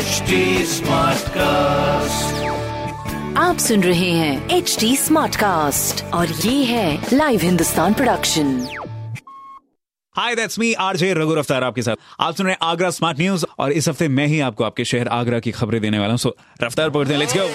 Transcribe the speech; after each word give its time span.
HD 0.00 0.32
Smartcast. 0.72 2.28
आप 3.38 3.56
सुन 3.58 3.82
रहे 3.82 4.10
हैं 4.10 4.48
एच 4.50 4.76
डी 4.80 4.96
स्मार्ट 4.96 5.36
कास्ट 5.36 6.04
और 6.14 6.26
ये 6.26 6.64
है 6.64 7.06
live 7.12 7.40
Hindustan 7.40 7.94
production 7.94 8.66
hi 10.14 10.34
that's 10.34 10.58
me 10.58 10.72
RJ 10.74 11.12
Raghu 11.14 11.34
Raftaar 11.34 11.64
आपके 11.64 11.82
साथ। 11.82 11.96
आप 12.20 12.34
सुन 12.34 12.46
रहे 12.46 12.52
हैं 12.52 12.58
आगरा 12.62 12.90
स्मार्ट 12.90 13.18
न्यूज़ 13.18 13.44
और 13.58 13.72
इस 13.72 13.88
हफ़्ते 13.88 14.08
मैं 14.08 14.26
ही 14.26 14.40
आपको 14.40 14.64
आपके 14.64 14.84
शहर 14.84 15.08
आगरा 15.08 15.40
की 15.40 15.50
खबरें 15.50 15.80
देने 15.80 15.98
वाला 15.98 16.10
हूँ। 16.10 16.18
सो 16.18 16.36
रफ्तार 16.62 16.90
पकड़ते 16.90 17.12
हैं 17.12 17.20
लेट्स 17.20 17.36
गो 17.36 17.48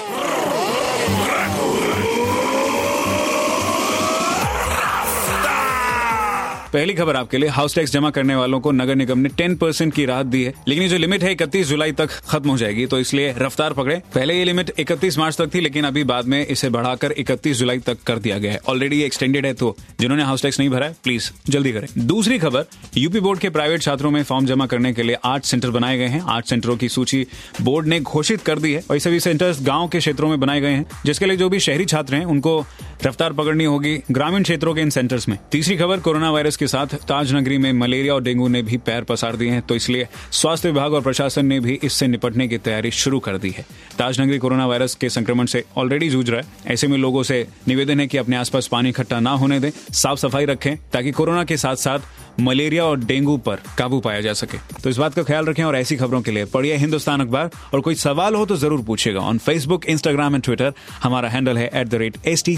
पहली 6.75 6.93
खबर 6.93 7.15
आपके 7.15 7.37
लिए 7.37 7.49
हाउस 7.49 7.75
टैक्स 7.75 7.91
जमा 7.91 8.09
करने 8.09 8.35
वालों 8.35 8.59
को 8.59 8.71
नगर 8.71 8.95
निगम 8.95 9.19
ने 9.19 9.29
10 9.31 9.55
परसेंट 9.57 9.93
की 9.93 10.05
राहत 10.05 10.25
दी 10.25 10.43
है, 10.43 10.53
लेकिन 10.67 10.87
जो 10.89 10.97
लिमिट 10.97 11.23
है 11.23 11.31
इकतीस 11.31 11.67
जुलाई 11.67 11.91
तक 11.91 12.09
खत्म 12.29 12.49
हो 12.49 12.57
जाएगी 12.57 12.85
तो 12.85 12.99
इसलिए 12.99 13.33
रफ्तार 13.37 13.73
पकड़े। 13.73 13.95
पहले 14.15 14.33
ये 14.33 14.43
लिमिट 14.45 14.69
31 14.79 15.17
मार्च 15.17 15.37
तक 15.37 15.53
थी, 15.53 15.59
लेकिन 15.59 15.85
अभी 15.85 16.03
बाद 16.03 16.25
में 16.25 16.45
इसे 16.45 16.69
बढ़ाकर 16.69 17.11
31 17.13 17.57
जुलाई 17.57 17.79
तक 17.79 18.01
कर 18.07 18.17
दिया 18.17 18.37
गया 18.37 18.51
है। 18.51 18.59
ऑलरेडी 18.69 19.01
एक्सटेंडेड 19.03 19.45
है 19.45 19.53
तो 19.53 19.75
जिन्होंने 19.99 20.23
हाउस 20.23 20.41
टैक्स 20.41 20.59
नहीं 20.59 20.69
भरा 20.69 20.87
है 20.87 20.95
प्लीज़ 21.03 21.29
जल्दी 21.49 21.71
करें। 21.71 21.87
दूसरी 21.97 22.39
खबर 22.39 22.65
यूपी 22.97 23.19
बोर्ड 23.19 23.39
के 23.39 23.49
प्राइवेट 23.49 23.81
छात्रों 23.81 24.11
में 24.11 24.21
फॉर्म 24.23 24.45
जमा 24.45 24.65
करने 24.65 24.93
के 24.93 25.03
लिए 25.03 25.17
आठ 25.25 25.45
सेंटर 25.45 25.69
बनाए 25.69 25.97
गए 25.97 26.07
हैं। 26.07 26.21
आठ 26.27 26.45
सेंटरों 26.45 26.77
की 26.77 26.89
सूची 26.89 27.25
बोर्ड 27.61 27.87
ने 27.87 27.99
घोषित 28.01 28.41
कर 28.41 28.59
दी 28.59 28.73
है 28.73 28.83
और 28.91 28.99
सभी 28.99 29.19
सेंटर्स 29.19 29.63
गाँव 29.63 29.87
के 29.87 29.99
क्षेत्रों 29.99 30.29
में 30.29 30.39
बनाए 30.39 30.61
गए 30.61 30.71
हैं, 30.71 30.85
जिसके 31.05 31.25
लिए 31.25 31.37
जो 31.37 31.49
भी 31.49 31.59
शहरी 31.59 31.85
छात्र 31.85 32.15
हैं, 32.15 32.25
उनको 32.25 32.63
रफ्तार 33.05 33.33
पकड़नी 33.33 33.63
होगी 33.65 33.95
ग्रामीण 34.11 34.43
क्षेत्रों 34.43 34.73
के 34.75 34.81
इन 34.81 34.89
सेंटर्स 34.89 35.27
में। 35.29 35.37
तीसरी 35.51 35.75
खबर, 35.77 35.99
कोरोना 35.99 36.31
वायरस 36.31 36.55
के 36.57 36.67
साथ 36.67 36.95
ताजनगरी 37.07 37.57
में 37.57 37.71
मलेरिया 37.73 38.13
और 38.13 38.23
डेंगू 38.23 38.47
ने 38.47 38.61
भी 38.61 38.77
पैर 38.79 39.03
पसार 39.03 39.35
दिए 39.35 39.49
हैं 39.51 39.61
तो 39.61 39.75
इसलिए 39.75 40.07
स्वास्थ्य 40.31 40.69
विभाग 40.69 40.93
और 40.93 41.01
प्रशासन 41.01 41.45
ने 41.45 41.59
भी 41.59 41.79
इससे 41.83 42.07
निपटने 42.07 42.47
की 42.47 42.57
तैयारी 42.59 42.91
शुरू 42.93 43.19
कर 43.19 43.37
दी 43.37 43.49
है। 43.49 43.65
ताजनगरी 43.97 44.37
कोरोना 44.37 44.65
वायरस 44.67 44.95
के 44.95 45.09
संक्रमण 45.09 45.45
से 45.45 45.63
ऑलरेडी 45.77 46.09
जूझ 46.09 46.29
रहा 46.29 46.41
है। 46.41 46.73
ऐसे 46.73 46.87
में 46.87 46.97
लोगों 46.97 47.23
से 47.23 47.45
निवेदन 47.67 47.99
है 47.99 48.07
कि 48.07 48.17
अपने 48.17 48.35
आसपास 48.35 48.67
पानी 48.67 48.89
इकट्ठा 48.89 49.19
ना 49.19 49.31
होने 49.33 49.59
दें। 49.59 49.71
साफ़ 49.71 50.19
सफ़ाई 50.19 50.45
रखें, 50.45 50.75
ताकि 50.93 51.11
कोरोना 51.11 51.43
के 51.43 51.57
साथ 51.57 51.75
साथ 51.77 52.13
मलेरिया 52.39 52.85
और 52.85 52.99
डेंगू 52.99 53.35
पर 53.37 53.59
काबू 53.77 53.99
पाया 53.99 54.21
जा 54.21 54.31
सके। 54.33 54.57
तो 54.83 54.89
इस 54.89 54.97
बात 54.97 55.13
का 55.13 55.23
ख्याल 55.23 55.45
रखें 55.45 55.63
और 55.63 55.75
ऐसी 55.75 55.95
खबरों 55.97 56.21
के 56.21 56.31
लिए 56.31 56.45
पढ़िए 56.45 56.75
हिंदुस्तान 56.77 57.21
अखबार। 57.21 57.49
और 57.73 57.81
कोई 57.81 57.95
सवाल 57.95 58.35
हो 58.35 58.45
तो 58.45 58.55
ज़रूर 58.55 58.81
पूछेगा 58.81 59.19
on 59.19 59.37
Facebook 59.37 59.85
Instagram 59.85 60.35
and 60.35 60.43
Twitter 60.43 60.73
हमारा 61.03 61.29
हैंडल 61.29 61.57
है 61.57 61.69
at 61.73 61.87
the 61.87 61.95
rate 61.95 62.17
H 62.25 62.43
T 62.45 62.57